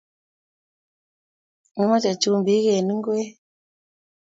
[1.73, 3.29] Kimache chumbik en igwek